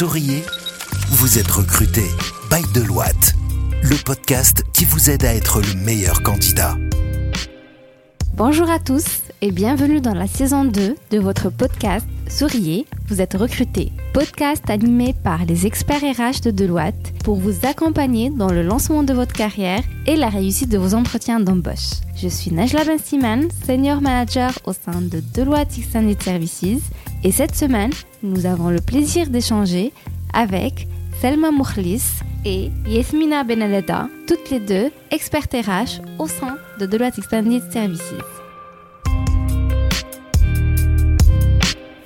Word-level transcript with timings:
Souriez, 0.00 0.42
vous 1.10 1.38
êtes 1.38 1.50
recruté 1.50 2.04
by 2.50 2.62
Deloitte, 2.72 3.34
le 3.82 4.02
podcast 4.02 4.64
qui 4.72 4.86
vous 4.86 5.10
aide 5.10 5.26
à 5.26 5.34
être 5.34 5.60
le 5.60 5.74
meilleur 5.74 6.22
candidat. 6.22 6.78
Bonjour 8.32 8.70
à 8.70 8.78
tous 8.78 9.04
et 9.42 9.52
bienvenue 9.52 10.00
dans 10.00 10.14
la 10.14 10.26
saison 10.26 10.64
2 10.64 10.96
de 11.10 11.18
votre 11.18 11.50
podcast 11.50 12.06
Souriez, 12.30 12.86
vous 13.08 13.20
êtes 13.20 13.34
recruté. 13.34 13.92
Podcast 14.12 14.68
animé 14.70 15.14
par 15.22 15.44
les 15.44 15.66
experts 15.66 16.02
RH 16.02 16.40
de 16.42 16.50
Deloitte 16.50 17.12
pour 17.22 17.36
vous 17.36 17.64
accompagner 17.64 18.28
dans 18.28 18.50
le 18.50 18.62
lancement 18.62 19.04
de 19.04 19.12
votre 19.12 19.32
carrière 19.32 19.82
et 20.04 20.16
la 20.16 20.28
réussite 20.28 20.68
de 20.68 20.78
vos 20.78 20.94
entretiens 20.94 21.38
d'embauche. 21.38 22.00
Je 22.16 22.26
suis 22.26 22.50
Najla 22.50 22.84
Bensiman, 22.84 23.48
senior 23.64 24.00
manager 24.00 24.58
au 24.64 24.72
sein 24.72 25.00
de 25.00 25.22
Deloitte 25.32 25.78
Extended 25.78 26.20
Services 26.20 26.90
et 27.22 27.30
cette 27.30 27.54
semaine, 27.54 27.92
nous 28.24 28.46
avons 28.46 28.70
le 28.70 28.80
plaisir 28.80 29.28
d'échanger 29.28 29.92
avec 30.34 30.88
Selma 31.20 31.52
Moukhlis 31.52 32.02
et 32.44 32.72
Yasmina 32.88 33.44
Benaleda, 33.44 34.08
toutes 34.26 34.50
les 34.50 34.58
deux 34.58 34.90
expertes 35.12 35.54
RH 35.54 36.02
au 36.18 36.26
sein 36.26 36.56
de 36.80 36.86
Deloitte 36.86 37.18
Extended 37.18 37.62
Services. 37.70 38.14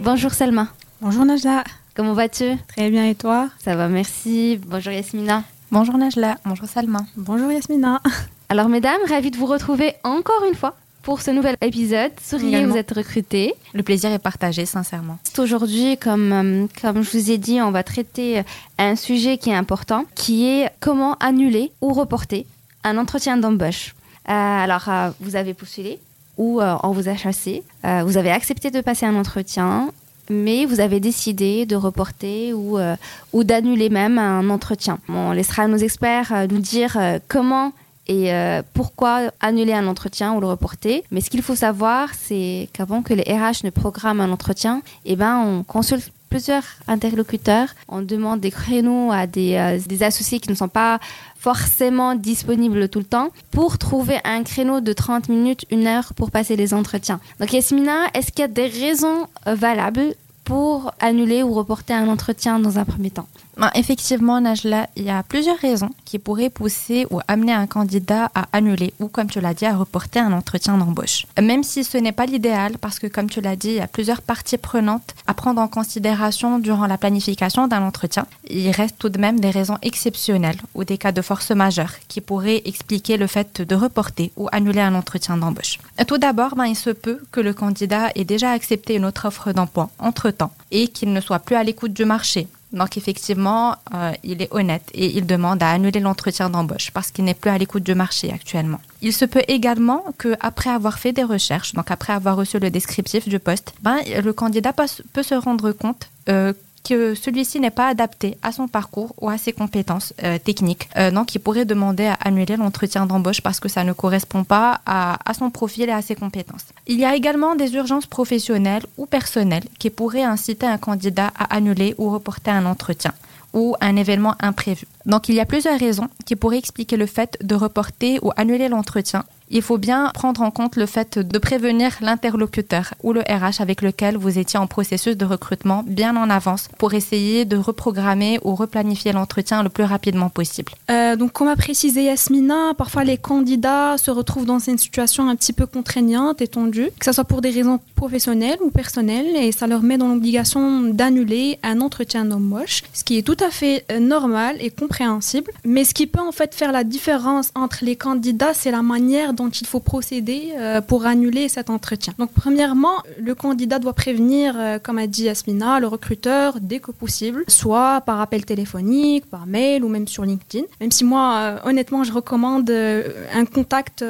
Bonjour 0.01 0.35
Selma. 0.35 0.69
Bonjour 1.01 1.25
Najla. 1.25 1.65
Comment 1.95 2.13
vas-tu? 2.13 2.57
Très 2.69 2.91
bien 2.91 3.07
et 3.07 3.15
toi? 3.15 3.49
Ça 3.63 3.77
va, 3.77 3.89
merci. 3.89 4.59
Bonjour 4.67 4.93
Yasmina. 4.93 5.45
Bonjour 5.71 5.97
Najla. 5.97 6.37
Bonjour 6.45 6.69
Salma. 6.69 7.01
Bonjour 7.17 7.51
Yasmina. 7.53 8.01
Alors 8.49 8.69
mesdames, 8.69 9.01
ravie 9.09 9.31
de 9.31 9.37
vous 9.37 9.47
retrouver 9.47 9.95
encore 10.03 10.45
une 10.49 10.57
fois 10.57 10.75
pour 11.03 11.21
ce 11.21 11.31
nouvel 11.31 11.57
épisode. 11.61 12.11
Souriez, 12.21 12.49
Également. 12.49 12.73
vous 12.73 12.79
êtes 12.79 12.91
recrutés. 12.91 13.55
Le 13.75 13.83
plaisir 13.83 14.11
est 14.11 14.19
partagé, 14.19 14.67
sincèrement. 14.67 15.19
Aujourd'hui, 15.39 15.97
comme, 15.99 16.33
euh, 16.33 16.67
comme 16.81 17.03
je 17.03 17.11
vous 17.17 17.31
ai 17.31 17.39
dit, 17.39 17.61
on 17.61 17.71
va 17.71 17.83
traiter 17.85 18.39
euh, 18.39 18.43
un 18.79 18.97
sujet 18.97 19.39
qui 19.39 19.51
est 19.51 19.55
important, 19.55 20.05
qui 20.15 20.47
est 20.47 20.71
comment 20.81 21.15
annuler 21.21 21.71
ou 21.81 21.93
reporter 21.93 22.47
un 22.85 22.99
entretien 22.99 23.37
d'embauche. 23.37 23.95
Euh, 24.29 24.33
alors, 24.33 24.89
euh, 24.89 25.11
vous 25.21 25.37
avez 25.37 25.55
postulé 25.55 26.01
ou 26.39 26.61
euh, 26.61 26.75
on 26.83 26.91
vous 26.91 27.09
a 27.09 27.17
chassé. 27.17 27.63
Euh, 27.85 28.03
vous 28.05 28.17
avez 28.17 28.31
accepté 28.33 28.71
de 28.71 28.81
passer 28.81 29.07
un 29.07 29.15
entretien, 29.15 29.91
mais 30.31 30.65
vous 30.67 30.81
avez 30.81 31.01
décidé 31.01 31.67
de 31.67 31.77
reporter 31.77 32.53
ou, 32.53 32.79
euh, 32.79 32.97
ou 33.33 33.45
d'annuler 33.45 33.89
même 33.89 34.19
un 34.19 34.49
entretien. 34.51 34.99
On 35.09 35.33
laissera 35.33 35.69
nos 35.69 35.77
experts 35.77 36.33
euh, 36.33 36.47
nous 36.51 36.59
dire 36.59 36.97
euh, 36.99 37.19
comment 37.29 37.73
et 38.07 38.31
pourquoi 38.75 39.31
annuler 39.41 39.73
un 39.73 39.87
entretien 39.87 40.35
ou 40.35 40.41
le 40.41 40.47
reporter. 40.47 41.05
Mais 41.11 41.23
ce 41.23 41.31
qu'il 41.31 41.41
faut 41.41 41.55
savoir, 41.55 42.11
c'est 42.13 42.69
qu'avant 42.75 43.01
que 43.01 43.15
les 43.15 43.23
RH 43.23 43.65
ne 43.65 43.71
programment 43.71 44.23
un 44.23 44.31
entretien, 44.31 44.83
eh 45.07 45.17
ben, 45.17 45.39
on 45.39 45.63
consulte 45.63 46.13
plusieurs 46.35 46.65
interlocuteurs, 46.89 47.69
on 47.87 48.03
demande 48.03 48.41
des 48.41 48.51
créneaux 48.51 49.13
à 49.13 49.29
des, 49.29 49.55
euh, 49.55 49.79
des 49.87 50.03
associés 50.03 50.41
qui 50.41 50.51
ne 50.51 50.57
sont 50.57 50.67
pas 50.67 50.99
forcément 51.39 52.17
disponibles 52.17 52.89
tout 52.89 52.99
le 52.99 53.05
temps 53.05 53.29
pour 53.53 53.79
trouver 53.79 54.19
un 54.25 54.43
créneau 54.43 54.81
de 54.81 54.93
30 54.93 55.29
minutes, 55.29 55.65
une 55.71 55.87
heure 55.87 56.13
pour 56.15 56.33
passer 56.33 56.57
les 56.57 56.75
entretiens. 56.75 57.21
Donc 57.39 57.53
Yasmina, 57.53 58.07
est-ce 58.15 58.33
qu'il 58.33 58.41
y 58.41 58.43
a 58.43 58.49
des 58.49 58.67
raisons 58.67 59.29
euh, 59.47 59.55
valables 59.55 60.17
pour 60.43 60.93
annuler 60.99 61.45
ou 61.45 61.55
reporter 61.55 61.95
un 61.95 62.09
entretien 62.09 62.59
dans 62.59 62.81
un 62.81 62.85
premier 62.85 63.11
temps? 63.11 63.29
Ben, 63.57 63.71
effectivement, 63.75 64.41
Najla, 64.41 64.89
il 64.97 65.05
y 65.05 65.11
a 65.11 65.23
plusieurs 65.23 65.59
raisons 65.59 65.91
qui 66.05 66.19
pourraient 66.19 66.51
pousser 66.51 67.07
ou 67.11 67.21
amener 67.29 67.53
un 67.53 67.67
candidat 67.67 68.31
à 68.35 68.47
annuler 68.53 68.93
ou, 68.99 69.09
comme 69.09 69.29
tu 69.29 69.41
l'as 69.41 69.55
dit, 69.55 69.67
à 69.67 69.77
reporter 69.77 70.21
un 70.21 70.33
entretien 70.33 70.77
d'embauche. 70.77 71.27
Même 71.41 71.63
si 71.63 71.85
ce 71.85 71.97
n'est 71.99 72.13
pas 72.13 72.27
l'idéal, 72.27 72.79
parce 72.79 72.99
que, 72.99 73.07
comme 73.07 73.31
tu 73.31 73.41
l'as 73.41 73.57
dit, 73.57 73.69
il 73.69 73.75
y 73.75 73.81
a 73.81 73.87
plusieurs 73.87 74.23
parties 74.23 74.59
prenantes 74.59 75.15
à 75.27 75.35
prendre 75.35 75.61
en 75.61 75.69
considération 75.69 76.59
durant 76.59 76.87
la 76.87 76.99
planification 76.99 77.69
d'un 77.69 77.83
entretien. 77.83 78.27
Il 78.49 78.71
reste 78.71 78.97
tout 78.99 79.09
de 79.09 79.19
même 79.19 79.41
des 79.41 79.51
raisons 79.51 79.79
exceptionnelles 79.83 80.61
ou 80.75 80.85
des 80.85 80.99
cas 80.99 81.13
de 81.13 81.23
force 81.23 81.51
majeure 81.51 81.93
qui 82.09 82.21
pourraient 82.21 82.63
expliquer 82.65 83.17
le 83.17 83.27
fait 83.27 83.63
de 83.63 83.75
reporter 83.75 84.33
ou 84.37 84.49
annuler 84.53 84.81
un 84.81 84.95
entretien 84.95 85.37
d'embauche. 85.37 85.79
Tout 86.07 86.19
d'abord, 86.19 86.57
ben, 86.57 86.67
il 86.67 86.77
se 86.77 86.91
peut 86.91 87.21
que 87.31 87.41
le 87.41 87.55
candidat 87.55 88.11
ait 88.15 88.25
déjà 88.25 88.51
accepté 88.51 88.97
une 88.97 89.05
autre 89.05 89.27
offre 89.27 89.53
d'emploi 89.53 89.91
entre-temps 89.99 90.53
et 90.71 90.89
qu'il 90.89 91.13
ne 91.13 91.21
soit 91.21 91.39
plus 91.39 91.57
à 91.57 91.63
l'écoute 91.63 91.93
du 91.93 92.05
marché. 92.05 92.49
Donc 92.75 92.97
effectivement, 92.97 93.77
euh, 93.95 94.13
il 94.25 94.43
est 94.43 94.49
honnête 94.53 94.83
et 94.93 95.17
il 95.17 95.27
demande 95.27 95.63
à 95.63 95.71
annuler 95.71 96.01
l'entretien 96.01 96.51
d'embauche 96.51 96.91
parce 96.93 97.11
qu'il 97.11 97.25
n'est 97.25 97.35
plus 97.35 97.51
à 97.51 97.57
l'écoute 97.57 97.85
du 97.85 97.95
marché 97.95 98.33
actuellement. 98.33 98.81
Il 99.01 99.13
se 99.13 99.25
peut 99.25 99.43
également 99.49 100.05
que 100.19 100.35
après 100.41 100.71
avoir 100.71 100.99
fait 100.99 101.13
des 101.13 101.23
recherches, 101.23 101.73
donc 101.73 101.91
après 101.91 102.13
avoir 102.13 102.37
reçu 102.37 102.59
le 102.59 102.71
descriptif 102.71 103.29
du 103.29 103.39
poste, 103.39 103.75
ben, 103.83 103.99
le 104.23 104.33
candidat 104.33 104.73
peut, 104.73 105.23
se 105.23 105.35
rendre 105.35 105.73
compte 105.73 106.09
euh, 106.29 106.53
que 106.85 107.15
celui-ci 107.15 107.59
n'est 107.61 107.71
pas 107.71 107.89
adapté 107.89 108.37
à 108.43 108.53
son 108.53 108.69
parcours 108.69 109.15
ou 109.21 109.29
à 109.31 109.39
ses 109.39 109.53
compétences 109.53 110.13
euh, 110.23 110.39
techniques. 110.39 110.89
Euh, 110.97 111.11
donc, 111.11 111.35
il 111.35 111.39
pourrait 111.39 111.65
demander 111.65 112.07
à 112.07 112.15
annuler 112.25 112.57
l'entretien 112.57 113.07
d'embauche 113.07 113.41
parce 113.41 113.59
que 113.59 113.69
ça 113.69 113.85
ne 113.85 113.93
correspond 113.93 114.45
pas 114.45 114.81
à, 114.87 115.19
à 115.29 115.35
son 115.35 115.51
profil 115.51 115.89
et 115.89 115.93
à 115.93 116.03
ses 116.03 116.15
compétences. 116.15 116.67
Il 116.87 117.01
y 117.01 117.05
a 117.05 117.17
également 117.17 117.57
des 117.57 117.75
urgences 117.75 118.07
professionnelles 118.07 118.85
ou 118.99 119.07
personnelles 119.07 119.65
qui 119.79 119.91
pourraient 119.91 120.23
inciter 120.23 120.67
un 120.67 120.79
candidat 120.79 121.33
à 121.39 121.57
annuler 121.57 121.95
ou 121.99 122.11
reporter 122.11 122.51
un 122.51 122.67
entretien 122.67 123.13
ou 123.55 123.77
un 123.81 123.97
événement 123.97 124.35
imprévu. 124.41 124.87
Donc 125.07 125.29
il 125.29 125.37
y 125.37 125.41
a 125.41 125.47
plusieurs 125.47 125.79
raisons 125.79 126.09
qui 126.27 126.37
pourraient 126.37 126.59
expliquer 126.59 126.97
le 126.97 127.07
fait 127.07 127.39
de 127.43 127.55
reporter 127.55 128.19
ou 128.23 128.33
annuler 128.37 128.69
l'entretien. 128.69 129.25
Il 129.51 129.63
faut 129.63 129.79
bien 129.79 130.11
prendre 130.15 130.41
en 130.41 130.51
compte 130.51 130.77
le 130.77 130.87
fait 130.87 131.19
de 131.19 131.39
prévenir 131.39 131.93
l'interlocuteur 132.01 132.95
ou 133.03 133.13
le 133.13 133.21
RH 133.21 133.61
avec 133.61 133.83
lequel 133.83 134.17
vous 134.17 134.39
étiez 134.39 134.59
en 134.59 134.67
processus 134.67 135.17
de 135.17 135.25
recrutement 135.25 135.85
bien 135.87 136.17
en 136.17 136.31
avance 136.31 136.69
pour 136.79 136.95
essayer 136.95 137.45
de 137.45 137.57
reprogrammer 137.57 138.39
ou 138.43 138.55
replanifier 138.55 139.13
l'entretien 139.13 139.63
le 139.63 139.69
plus 139.69 139.85
rapidement 139.85 140.31
possible. 140.31 140.73
Euh, 140.91 141.17
donc, 141.17 141.33
comme 141.33 141.49
a 141.49 141.57
précisé 141.57 142.05
Yasmina, 142.05 142.75
parfois 142.77 143.05
les 143.05 143.19
candidats 143.19 143.99
se 143.99 144.11
retrouvent 144.11 144.47
dans 144.47 144.59
une 144.59 144.79
situation 144.79 145.29
un 145.29 145.37
petit 145.37 145.53
peu 145.53 145.67
contraignante 145.67 146.41
et 146.41 146.49
tendue, 146.49 146.91
que 146.99 147.05
ce 147.05 147.13
soit 147.13 147.25
pour 147.25 147.41
des 147.41 147.51
raisons 147.51 147.81
professionnelles 147.95 148.59
ou 148.63 148.71
personnelles, 148.71 149.37
et 149.37 149.53
ça 149.53 149.67
leur 149.67 149.83
met 149.83 149.99
dans 149.99 150.09
l'obligation 150.09 150.81
d'annuler 150.83 151.59
un 151.63 151.81
entretien 151.81 152.25
d'embauche, 152.25 152.83
ce 152.93 153.05
qui 153.05 153.19
est 153.19 153.23
tout 153.23 153.37
à 153.45 153.51
fait 153.51 153.85
euh, 153.93 153.99
normal 153.99 154.57
et 154.61 154.71
compréhensible. 154.71 155.51
Mais 155.65 155.85
ce 155.85 155.95
qui 155.95 156.07
peut 156.07 156.21
en 156.21 156.33
fait 156.33 156.55
faire 156.55 156.73
la 156.73 156.85
différence 156.85 157.51
entre 157.55 157.79
les 157.83 157.97
candidats, 157.97 158.55
c'est 158.55 158.71
la 158.71 158.83
manière 158.83 159.35
dont 159.35 159.44
il 159.49 159.67
faut 159.67 159.81
procéder 159.81 160.53
euh, 160.57 160.81
pour 160.81 161.07
annuler 161.07 161.49
cet 161.49 161.71
entretien. 161.71 162.15
Donc, 162.19 162.31
premièrement, 162.33 163.03
le 163.19 163.35
candidat 163.35 163.79
doit 163.79 163.93
prévenir, 163.93 164.55
euh, 164.57 164.79
comme 164.79 164.99
a 164.99 165.07
dit 165.07 165.25
Yasmina, 165.25 165.81
le 165.81 165.87
recruteur 165.87 166.59
dès 166.61 166.81
que 166.81 166.91
possible, 166.91 167.45
soit 167.49 168.01
par 168.03 168.21
appel 168.21 168.45
téléphonique, 168.45 169.27
par 169.27 169.47
mail 169.47 169.85
ou 169.85 169.89
même 169.89 170.09
sur 170.09 170.25
LinkedIn. 170.25 170.65
Même 170.81 170.91
si 170.91 171.05
moi, 171.05 171.35
euh, 171.37 171.59
honnêtement, 171.65 172.05
je 172.05 172.13
recommande 172.13 172.71
un 172.71 173.45
contact 173.45 174.05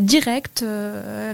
direct 0.00 0.64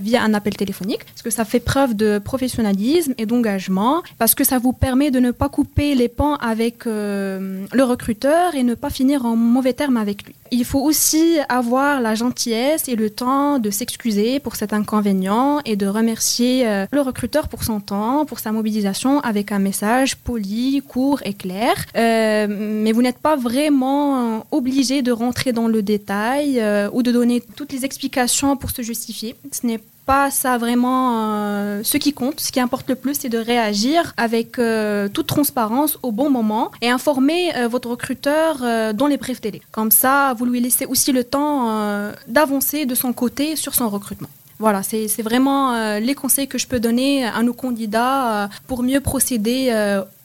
via 0.01 0.23
un 0.23 0.35
appel 0.35 0.57
téléphonique, 0.57 1.05
parce 1.05 1.23
que 1.23 1.31
ça 1.31 1.45
fait 1.45 1.61
preuve 1.61 1.95
de 1.95 2.19
professionnalisme 2.19 3.15
et 3.19 3.27
d'engagement, 3.27 4.03
parce 4.19 4.35
que 4.35 4.45
ça 4.45 4.59
vous 4.59 4.73
permet 4.73 5.11
de 5.11 5.21
ne 5.21 5.31
pas 5.31 5.49
couper 5.49 5.95
les 5.95 6.09
pans 6.09 6.37
avec 6.37 6.85
le 6.85 7.83
recruteur 7.83 8.55
et 8.55 8.63
ne 8.63 8.75
pas 8.75 8.91
finir 8.91 9.25
en 9.25 9.37
mauvais 9.37 9.73
termes 9.73 9.97
avec 9.97 10.25
lui. 10.25 10.35
Il 10.51 10.65
faut 10.65 10.81
aussi 10.81 11.39
avoir 11.49 12.01
la 12.01 12.15
gentillesse 12.15 12.89
et 12.89 12.92
le 12.97 13.11
temps 13.11 13.59
de 13.59 13.71
s'excuser 13.71 14.41
pour 14.41 14.57
cet 14.57 14.73
inconvénient 14.73 15.61
et 15.65 15.77
de 15.77 15.87
remercier 15.87 16.67
euh, 16.67 16.87
le 16.91 17.01
recruteur 17.01 17.49
pour 17.49 17.65
son 17.65 17.81
temps, 17.81 18.25
pour 18.25 18.39
sa 18.39 18.53
mobilisation 18.53 19.21
avec 19.21 19.53
un 19.53 19.59
message 19.59 20.17
poli, 20.17 20.83
court 20.87 21.21
et 21.25 21.35
clair. 21.35 21.75
Euh, 21.97 22.47
mais 22.49 22.93
vous 22.93 23.03
n'êtes 23.03 23.19
pas 23.19 23.37
vraiment 23.37 24.37
euh, 24.37 24.41
obligé 24.51 25.03
de 25.03 25.13
rentrer 25.13 25.53
dans 25.53 25.69
le 25.69 25.83
détail 25.83 26.63
ou 26.93 27.03
de 27.03 27.13
donner 27.13 27.43
toutes 27.57 27.73
les 27.73 27.85
explications 27.85 28.57
pour 28.57 28.71
se 28.71 28.83
justifier. 28.83 29.35
Ce 29.51 29.67
n'est 29.67 29.81
pas 30.05 30.31
ça 30.31 30.59
vraiment 30.59 31.13
euh, 31.15 31.81
ce 31.85 31.97
qui 31.97 32.13
compte. 32.13 32.41
Ce 32.41 32.53
qui 32.53 32.61
importe 32.61 32.89
le 32.89 32.97
plus, 32.97 33.15
c'est 33.15 33.29
de 33.29 33.39
réagir 33.39 34.13
avec 34.17 34.59
euh, 34.59 35.09
toute 35.09 35.27
transparence 35.27 35.99
au 36.03 36.13
bon 36.13 36.31
moment 36.31 36.71
et 36.81 36.91
informer 36.91 37.55
euh, 37.57 37.69
votre 37.69 37.91
recruteur 37.91 38.59
dans 38.95 39.07
les 39.07 39.17
brefs 39.17 39.41
délais. 39.41 39.61
Comme 39.71 39.91
ça, 39.91 40.35
vous 40.35 40.47
lui 40.47 40.61
laissez 40.61 40.87
aussi 40.87 41.13
le 41.13 41.25
temps 41.25 42.13
d'avancer 42.27 42.87
de 42.87 42.95
son 42.95 43.13
côté 43.13 43.57
sur 43.57 43.75
son 43.75 43.89
recrutement. 43.89 44.29
Voilà, 44.59 44.83
c'est 44.83 45.23
vraiment 45.23 45.99
les 45.99 46.15
conseils 46.15 46.47
que 46.47 46.59
je 46.59 46.67
peux 46.67 46.79
donner 46.79 47.25
à 47.25 47.43
nos 47.43 47.53
candidats 47.53 48.49
pour 48.67 48.83
mieux 48.83 49.01
procéder 49.01 49.73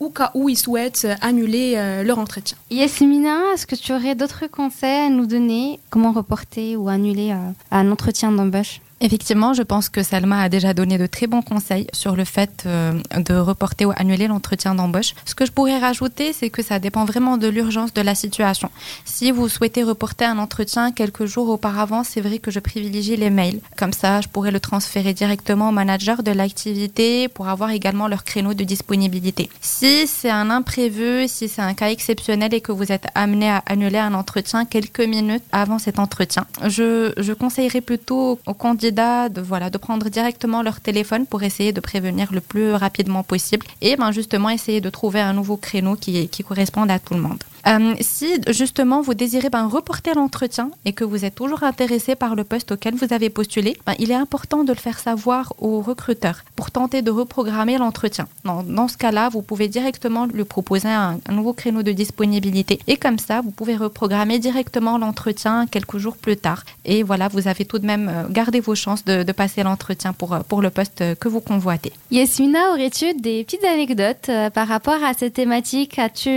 au 0.00 0.10
cas 0.10 0.30
où 0.34 0.48
ils 0.48 0.58
souhaitent 0.58 1.08
annuler 1.20 2.02
leur 2.04 2.18
entretien. 2.18 2.56
Yasmina, 2.70 3.52
est-ce 3.54 3.66
que 3.66 3.74
tu 3.74 3.92
aurais 3.92 4.14
d'autres 4.14 4.46
conseils 4.46 5.06
à 5.06 5.10
nous 5.10 5.26
donner? 5.26 5.80
Comment 5.90 6.12
reporter 6.12 6.76
ou 6.76 6.88
annuler 6.88 7.34
un 7.70 7.90
entretien 7.90 8.30
d'embauche? 8.32 8.80
Effectivement, 9.00 9.54
je 9.54 9.62
pense 9.62 9.88
que 9.88 10.02
Salma 10.02 10.42
a 10.42 10.48
déjà 10.48 10.74
donné 10.74 10.98
de 10.98 11.06
très 11.06 11.28
bons 11.28 11.42
conseils 11.42 11.86
sur 11.92 12.16
le 12.16 12.24
fait 12.24 12.64
euh, 12.66 12.92
de 13.16 13.34
reporter 13.34 13.86
ou 13.86 13.92
annuler 13.96 14.26
l'entretien 14.26 14.74
d'embauche. 14.74 15.14
Ce 15.24 15.36
que 15.36 15.46
je 15.46 15.52
pourrais 15.52 15.78
rajouter, 15.78 16.32
c'est 16.32 16.50
que 16.50 16.62
ça 16.62 16.80
dépend 16.80 17.04
vraiment 17.04 17.36
de 17.36 17.46
l'urgence 17.46 17.94
de 17.94 18.00
la 18.00 18.16
situation. 18.16 18.70
Si 19.04 19.30
vous 19.30 19.48
souhaitez 19.48 19.84
reporter 19.84 20.24
un 20.24 20.38
entretien 20.38 20.90
quelques 20.90 21.26
jours 21.26 21.48
auparavant, 21.48 22.02
c'est 22.02 22.20
vrai 22.20 22.40
que 22.40 22.50
je 22.50 22.58
privilégie 22.58 23.16
les 23.16 23.30
mails. 23.30 23.60
Comme 23.76 23.92
ça, 23.92 24.20
je 24.20 24.26
pourrais 24.26 24.50
le 24.50 24.58
transférer 24.58 25.14
directement 25.14 25.68
au 25.68 25.72
manager 25.72 26.24
de 26.24 26.32
l'activité 26.32 27.28
pour 27.28 27.48
avoir 27.48 27.70
également 27.70 28.08
leur 28.08 28.24
créneau 28.24 28.52
de 28.52 28.64
disponibilité. 28.64 29.48
Si 29.60 30.08
c'est 30.08 30.30
un 30.30 30.50
imprévu, 30.50 31.28
si 31.28 31.48
c'est 31.48 31.62
un 31.62 31.74
cas 31.74 31.90
exceptionnel 31.90 32.52
et 32.52 32.60
que 32.60 32.72
vous 32.72 32.90
êtes 32.90 33.06
amené 33.14 33.48
à 33.48 33.62
annuler 33.66 33.98
un 33.98 34.14
entretien 34.14 34.64
quelques 34.64 35.00
minutes 35.00 35.44
avant 35.52 35.78
cet 35.78 36.00
entretien, 36.00 36.46
je, 36.66 37.12
je 37.16 37.32
conseillerais 37.32 37.80
plutôt 37.80 38.40
au 38.44 38.54
de, 38.92 39.40
voilà, 39.40 39.70
de 39.70 39.78
prendre 39.78 40.08
directement 40.08 40.62
leur 40.62 40.80
téléphone 40.80 41.26
pour 41.26 41.42
essayer 41.42 41.72
de 41.72 41.80
prévenir 41.80 42.32
le 42.32 42.40
plus 42.40 42.72
rapidement 42.72 43.22
possible 43.22 43.66
et 43.80 43.96
ben, 43.96 44.12
justement 44.12 44.50
essayer 44.50 44.80
de 44.80 44.90
trouver 44.90 45.20
un 45.20 45.32
nouveau 45.32 45.56
créneau 45.56 45.96
qui, 45.96 46.28
qui 46.28 46.42
corresponde 46.42 46.90
à 46.90 46.98
tout 46.98 47.14
le 47.14 47.20
monde. 47.20 47.42
Euh, 47.68 47.94
si 48.00 48.40
justement 48.48 49.02
vous 49.02 49.12
désirez 49.12 49.50
ben, 49.50 49.66
reporter 49.66 50.14
l'entretien 50.14 50.70
et 50.86 50.92
que 50.94 51.04
vous 51.04 51.26
êtes 51.26 51.34
toujours 51.34 51.64
intéressé 51.64 52.14
par 52.14 52.34
le 52.34 52.44
poste 52.44 52.72
auquel 52.72 52.94
vous 52.94 53.12
avez 53.12 53.28
postulé, 53.28 53.76
ben, 53.86 53.94
il 53.98 54.10
est 54.10 54.14
important 54.14 54.64
de 54.64 54.72
le 54.72 54.78
faire 54.78 54.98
savoir 54.98 55.52
au 55.58 55.82
recruteur 55.82 56.44
pour 56.56 56.70
tenter 56.70 57.02
de 57.02 57.10
reprogrammer 57.10 57.76
l'entretien. 57.76 58.26
Dans, 58.44 58.88
ce 58.88 58.96
cas-là, 58.96 59.28
vous 59.28 59.42
pouvez 59.42 59.68
directement 59.68 60.24
lui 60.24 60.44
proposer 60.44 60.88
un, 60.88 61.18
nouveau 61.30 61.52
créneau 61.52 61.82
de 61.82 61.92
disponibilité 61.92 62.78
et 62.86 62.96
comme 62.96 63.18
ça, 63.18 63.42
vous 63.42 63.50
pouvez 63.50 63.76
reprogrammer 63.76 64.38
directement 64.38 64.96
l'entretien 64.96 65.66
quelques 65.66 65.98
jours 65.98 66.16
plus 66.16 66.38
tard. 66.38 66.64
Et 66.86 67.02
voilà, 67.02 67.28
vous 67.28 67.48
avez 67.48 67.66
tout 67.66 67.78
de 67.78 67.86
même 67.86 68.08
euh, 68.08 68.28
gardé 68.30 68.60
vos 68.60 68.74
chances 68.74 69.04
de, 69.04 69.30
passer 69.32 69.62
l'entretien 69.62 70.14
pour, 70.14 70.32
euh, 70.32 70.40
pour 70.40 70.62
le 70.62 70.70
poste 70.70 71.04
que 71.20 71.28
vous 71.28 71.40
convoitez. 71.40 71.92
Yasmina, 72.10 72.70
aurais-tu 72.72 73.12
des 73.14 73.44
petites 73.44 73.64
anecdotes 73.64 74.30
par 74.54 74.66
rapport 74.66 75.04
à 75.04 75.12
cette 75.12 75.34
thématique? 75.34 75.98
As-tu 75.98 76.30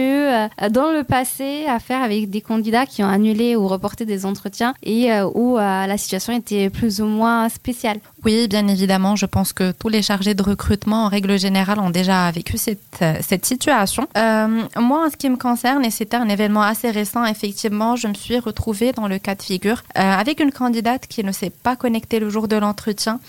dans 0.70 0.92
le 0.92 1.04
passé 1.04 1.21
à 1.22 1.80
faire 1.80 2.02
avec 2.02 2.30
des 2.30 2.42
candidats 2.42 2.86
qui 2.86 3.04
ont 3.04 3.08
annulé 3.08 3.56
ou 3.56 3.68
reporté 3.68 4.06
des 4.06 4.26
entretiens 4.26 4.74
et 4.84 5.12
euh, 5.12 5.30
où 5.34 5.58
euh, 5.58 5.86
la 5.86 5.98
situation 5.98 6.34
était 6.34 6.70
plus 6.70 7.00
ou 7.02 7.06
moins 7.06 7.48
spéciale. 7.50 8.00
Oui, 8.24 8.48
bien 8.48 8.68
évidemment. 8.68 9.16
Je 9.16 9.26
pense 9.26 9.52
que 9.52 9.72
tous 9.72 9.90
les 9.90 10.04
chargés 10.04 10.36
de 10.36 10.44
recrutement, 10.44 11.06
en 11.06 11.08
règle 11.10 11.40
générale, 11.40 11.80
ont 11.80 11.90
déjà 11.90 12.30
vécu 12.30 12.58
cette, 12.58 12.80
euh, 13.02 13.16
situation. 13.42 14.08
Euh, 14.16 14.62
moi, 14.78 15.08
en 15.08 15.10
ce 15.10 15.18
qui 15.18 15.28
me 15.28 15.38
concerne, 15.38 15.84
et 15.84 15.90
c'était 15.90 16.18
un 16.18 16.30
événement 16.30 16.62
assez 16.62 16.92
récent, 16.92 17.26
effectivement, 17.26 17.96
je 17.96 18.08
me 18.08 18.14
suis 18.14 18.38
retrouvée 18.38 18.92
dans 18.92 19.08
le 19.08 19.18
cas 19.18 19.34
de 19.34 19.42
figure 19.42 19.82
euh, 19.98 20.02
avec 20.02 20.40
une 20.40 20.52
candidate 20.52 21.08
qui 21.08 21.24
ne 21.24 21.32
s'est 21.32 21.50
pas 21.50 21.76
connectée 21.76 22.20
le 22.20 22.30
jour 22.30 22.48
de 22.48 22.56
l'entretien. 22.56 23.20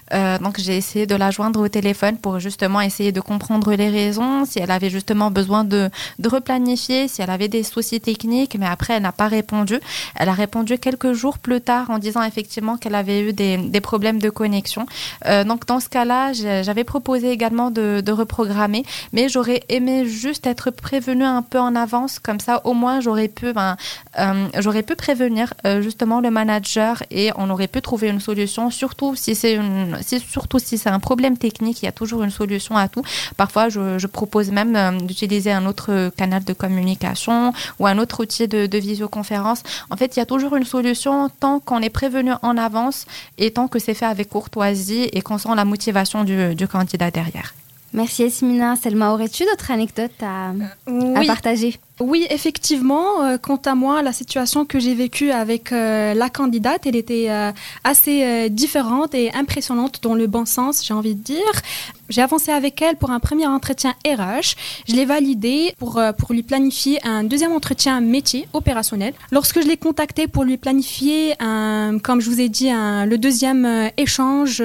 Donc, 0.43 0.59
j'ai 0.59 0.77
essayé 0.77 1.06
de 1.06 1.15
la 1.15 1.31
joindre 1.31 1.61
au 1.61 1.69
téléphone 1.69 2.19
pour 2.19 2.39
justement 2.39 2.81
essayer 2.81 3.12
de 3.12 3.21
comprendre 3.21 3.73
les 3.73 3.89
raisons, 3.89 4.44
si 4.44 4.59
elle 4.59 4.71
avait 4.71 4.91
justement 4.91 5.31
besoin 5.31 5.65
de, 5.65 5.89
de 6.19 6.29
replanifier, 6.29 7.09
si 7.09 7.23
elle 7.23 7.31
avait 7.31 7.49
des 7.49 7.62
soucis 7.62 8.00
techniques, 8.00 8.56
mais 8.59 8.67
après, 8.67 8.94
elle 8.94 9.03
n'a 9.03 9.12
pas 9.12 9.29
répondu. 9.29 9.81
Elle 10.17 10.29
a 10.29 10.35
répondu 10.35 10.79
quelques 10.79 11.12
jours 11.12 11.39
plus 11.39 11.61
tard 11.61 11.91
en 11.91 11.99
disant 11.99 12.23
effectivement 12.23 12.77
qu'elle 12.77 12.94
avait 12.94 13.23
eu 13.23 13.33
des, 13.33 13.56
des 13.56 13.81
problèmes 13.81 14.19
de 14.19 14.31
connexion. 14.31 14.81
Euh, 15.26 15.44
donc 15.44 15.67
dans 15.67 15.81
ce 15.81 15.88
cas-là, 15.88 16.32
j'avais 16.32 16.84
proposé 16.84 17.31
également 17.31 17.70
de, 17.70 18.12
reprogrammer, 18.12 18.84
mais 19.12 19.29
j'aurais 19.29 19.62
aimé 19.70 20.05
juste 20.06 20.46
être 20.46 20.70
prévenu 20.70 21.25
un 21.25 21.40
peu 21.40 21.58
en 21.58 21.75
avance, 21.75 22.19
comme 22.19 22.40
ça 22.40 22.61
au 22.64 22.75
moins 22.75 23.00
j'aurais 23.00 23.29
pu, 23.29 23.55
ben, 23.55 23.76
euh, 24.19 24.49
j'aurais 24.58 24.82
pu 24.82 24.96
prévenir 24.96 25.55
euh, 25.64 25.81
justement 25.81 26.20
le 26.20 26.31
manager 26.31 27.02
et 27.11 27.31
on 27.37 27.49
aurait 27.49 27.69
pu 27.69 27.81
trouver 27.81 28.08
une 28.08 28.20
solution. 28.20 28.70
Surtout 28.70 29.14
si 29.17 29.34
c'est 29.34 29.56
un 29.56 31.00
problème 31.00 31.38
technique, 31.38 31.82
il 31.82 31.87
y 31.87 31.88
a 31.88 31.93
toujours 31.93 32.23
une 32.23 32.31
solution 32.31 32.76
à 32.76 32.88
tout. 32.88 33.02
Parfois, 33.37 33.70
je, 33.70 34.06
propose 34.06 34.50
même 34.50 35.06
d'utiliser 35.06 35.52
un 35.52 35.64
autre 35.64 36.11
canal 36.19 36.44
de 36.44 36.52
communication 36.52 37.55
ou 37.79 37.87
un 37.87 37.96
autre 37.99 38.20
outil 38.20 38.46
de 38.46 38.79
visioconférence. 38.79 39.62
En 39.90 39.96
fait, 39.96 40.17
il 40.17 40.19
y 40.19 40.23
a 40.23 40.26
toujours 40.26 40.55
une 40.56 40.64
solution 40.64 41.31
tant 41.40 41.61
qu'on 41.61 41.81
est 41.81 41.90
prévenu 41.90 42.32
en 42.43 42.56
avance 42.58 43.06
et 43.38 43.52
tant 43.52 43.69
que 43.69 43.79
c'est 43.79 43.94
fait 43.94 44.06
avec 44.06 44.29
courtoisie 44.29 44.72
et 45.13 45.21
qu'on 45.23 45.39
sent 45.39 45.55
la 45.55 45.65
motivation 45.65 46.25
du, 46.25 46.55
du 46.55 46.67
candidat 46.69 47.11
derrière. 47.11 47.55
Merci 47.93 48.23
Esmina. 48.23 48.77
Selma, 48.77 49.13
aurais-tu 49.13 49.45
d'autres 49.45 49.71
anecdotes 49.71 50.23
à, 50.23 50.53
oui. 50.87 51.15
à 51.15 51.25
partager? 51.27 51.79
Oui, 52.03 52.27
effectivement, 52.31 53.25
euh, 53.25 53.39
quant 53.39 53.61
à 53.65 53.75
moi, 53.75 54.03
la 54.03 54.13
situation 54.13 54.65
que 54.65 54.79
j'ai 54.79 54.95
vécue 54.95 55.31
avec 55.31 55.73
euh, 55.73 56.15
la 56.15 56.29
candidate, 56.29 56.87
elle 56.87 56.97
était 56.97 57.27
euh, 57.31 57.53
assez 57.85 58.51
différente 58.51 59.15
et 59.15 59.33
impressionnante 59.35 60.01
dans 60.03 60.15
le 60.15 60.27
bon 60.27 60.45
sens, 60.45 60.85
j'ai 60.85 60.95
envie 60.95 61.15
de 61.15 61.23
dire. 61.23 61.63
J'ai 62.09 62.21
avancé 62.21 62.51
avec 62.51 62.83
elle 62.83 62.97
pour 62.97 63.11
un 63.11 63.21
premier 63.21 63.47
entretien 63.47 63.95
RH. 64.07 64.55
Je 64.87 64.95
l'ai 64.95 65.07
validé 65.07 65.73
pour, 65.79 65.99
pour 66.19 66.35
lui 66.35 66.43
planifier 66.43 66.99
un 67.07 67.25
deuxième 67.25 67.53
entretien 67.53 68.01
métier 68.01 68.47
opérationnel. 68.53 69.15
Lorsque 69.31 69.63
je 69.63 69.67
l'ai 69.67 69.79
contacté 69.79 70.27
pour 70.27 70.45
lui 70.45 70.59
planifier, 70.59 71.35
un, 71.41 71.99
comme 72.03 72.21
je 72.21 72.29
vous 72.29 72.41
ai 72.41 72.51
dit, 72.51 72.69
le 72.71 73.17
deuxième 73.17 73.91
échange 73.97 74.61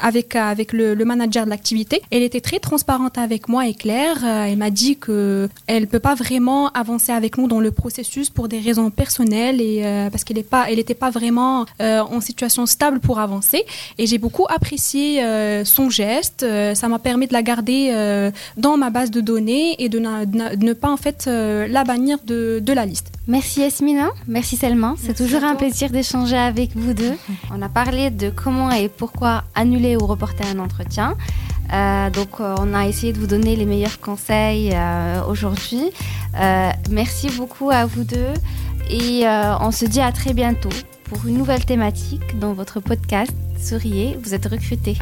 avec, 0.00 0.36
avec 0.36 0.72
le, 0.72 0.94
le 0.94 1.04
manager 1.04 1.44
de 1.44 1.50
l'activité, 1.50 2.00
elle 2.10 2.22
était 2.22 2.40
très 2.40 2.60
transparente 2.60 3.18
avec 3.18 3.48
moi 3.48 3.66
et 3.66 3.74
claire. 3.74 4.24
Elle 4.24 4.56
m'a 4.56 4.70
dit 4.70 4.96
qu'elle 4.96 5.50
ne 5.68 5.86
peut 5.86 5.98
pas 5.98 6.14
vraiment 6.14 6.43
avancer 6.74 7.12
avec 7.12 7.38
nous 7.38 7.46
dans 7.48 7.60
le 7.60 7.70
processus 7.70 8.30
pour 8.30 8.48
des 8.48 8.58
raisons 8.58 8.90
personnelles 8.90 9.60
et 9.60 9.82
euh, 9.84 10.10
parce 10.10 10.24
qu'elle 10.24 10.36
n'était 10.36 10.94
pas, 10.94 11.10
vraiment 11.10 11.66
euh, 11.80 12.00
en 12.00 12.20
situation 12.20 12.66
stable 12.66 13.00
pour 13.00 13.18
avancer. 13.18 13.64
Et 13.98 14.06
j'ai 14.06 14.18
beaucoup 14.18 14.46
apprécié 14.48 15.22
euh, 15.22 15.64
son 15.64 15.90
geste 15.90 16.46
ça 16.74 16.88
m'a 16.88 16.98
permis 16.98 17.26
de 17.26 17.32
la 17.32 17.42
garder 17.42 17.92
dans 18.56 18.76
ma 18.76 18.90
base 18.90 19.10
de 19.10 19.20
données 19.20 19.76
et 19.82 19.88
de, 19.88 19.98
de, 19.98 20.64
ne 20.64 20.72
pas 20.72 20.90
en 20.90 20.96
fait 20.96 21.26
la 21.26 21.84
bannir 21.84 22.18
de, 22.24 22.60
de, 22.62 22.72
la 22.72 22.86
liste. 22.86 23.13
Merci 23.26 23.62
Esmina, 23.62 24.10
merci 24.28 24.56
Selma. 24.56 24.94
C'est 24.98 25.16
toujours 25.16 25.44
un 25.44 25.54
plaisir 25.54 25.88
d'échanger 25.88 26.36
avec 26.36 26.76
vous 26.76 26.92
deux. 26.92 27.14
On 27.50 27.62
a 27.62 27.70
parlé 27.70 28.10
de 28.10 28.28
comment 28.28 28.70
et 28.70 28.90
pourquoi 28.90 29.44
annuler 29.54 29.96
ou 29.96 30.06
reporter 30.06 30.46
un 30.46 30.58
entretien. 30.58 31.16
Euh, 31.72 32.10
donc 32.10 32.40
on 32.40 32.74
a 32.74 32.86
essayé 32.86 33.14
de 33.14 33.18
vous 33.18 33.26
donner 33.26 33.56
les 33.56 33.64
meilleurs 33.64 33.98
conseils 34.00 34.72
euh, 34.74 35.24
aujourd'hui. 35.24 35.90
Euh, 36.38 36.70
merci 36.90 37.30
beaucoup 37.30 37.70
à 37.70 37.86
vous 37.86 38.04
deux 38.04 38.34
et 38.90 39.24
on 39.60 39.70
se 39.70 39.86
dit 39.86 40.00
à 40.00 40.12
très 40.12 40.34
bientôt 40.34 40.68
pour 41.04 41.26
une 41.26 41.38
nouvelle 41.38 41.64
thématique 41.64 42.38
dans 42.38 42.52
votre 42.52 42.80
podcast 42.80 43.32
Souriez, 43.58 44.18
vous 44.22 44.34
êtes 44.34 44.46
recrutés. 44.46 44.98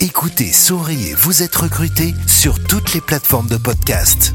Écoutez 0.00 0.52
Souriez, 0.52 1.14
vous 1.14 1.42
êtes 1.42 1.56
recruté 1.56 2.14
sur 2.28 2.62
toutes 2.62 2.94
les 2.94 3.00
plateformes 3.00 3.48
de 3.48 3.56
podcast. 3.56 4.34